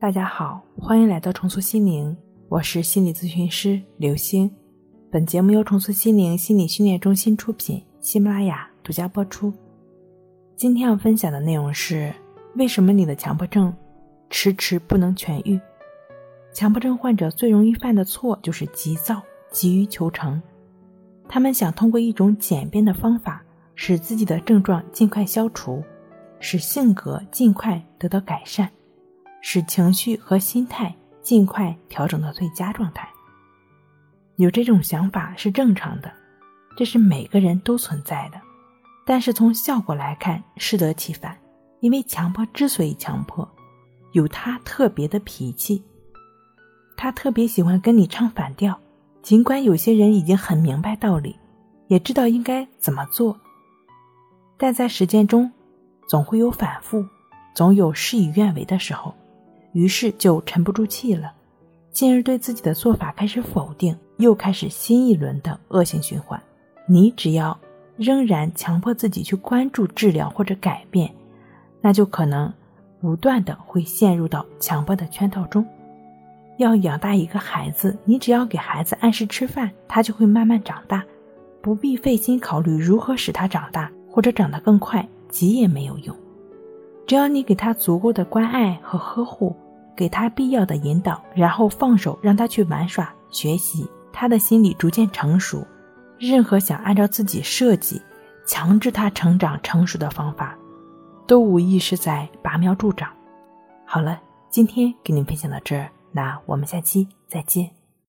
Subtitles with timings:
[0.00, 2.16] 大家好，欢迎来到重塑心灵，
[2.48, 4.48] 我是心理咨询师刘星。
[5.10, 9.52] 本节目由重塑心灵心理训练中心出品，喜马拉雅独家播出。
[10.54, 12.14] 今天要分享的内容是：
[12.54, 13.74] 为什么你的强迫症
[14.30, 15.60] 迟迟不能痊愈？
[16.52, 20.40] 强迫症患者最容易犯的错就是急躁、急于求成。
[21.28, 23.42] 他们想通过一种简便的方法，
[23.74, 25.82] 使自己的症状尽快消除，
[26.38, 28.70] 使性格尽快得到改善。
[29.50, 33.08] 使情绪和心态尽快调整到最佳状态。
[34.36, 36.12] 有这种想法是正常的，
[36.76, 38.38] 这是每个人都存在的。
[39.06, 41.34] 但是从效果来看，适得其反。
[41.80, 43.48] 因为强迫之所以强迫，
[44.12, 45.82] 有他特别的脾气，
[46.94, 48.78] 他特别喜欢跟你唱反调。
[49.22, 51.34] 尽管有些人已经很明白道理，
[51.86, 53.40] 也知道应该怎么做，
[54.58, 55.50] 但在实践中
[56.06, 57.02] 总会有反复，
[57.54, 59.14] 总有事与愿违的时候。
[59.72, 61.32] 于是就沉不住气了，
[61.90, 66.40] 进而对自己的做法开始否定，又开始新一轮的恶性循环。
[66.86, 67.58] 你只要
[67.96, 71.12] 仍然强迫自己去关注治疗或者改变，
[71.80, 72.52] 那就可能
[73.00, 75.66] 不断的会陷入到强迫的圈套中。
[76.56, 81.04] 要养大一个孩子，你只要给孩子按时吃饭，他就会慢慢长大，
[81.60, 86.16] 不必费心考虑如何使他长大或者长得更快，急也没有用。
[87.08, 89.56] 只要你给他足够的关爱和呵护，
[89.96, 95.66] 给他必要的引导，然后放手让他去玩耍、学习，他的心理逐渐成熟。
[96.18, 98.02] 任何想按照自己设计、
[98.46, 100.54] 强制他成长成熟的方法，
[101.26, 103.10] 都无疑是在拔苗助长。
[103.86, 104.20] 好了，
[104.50, 107.77] 今天给您分享到这儿，那我们下期再见。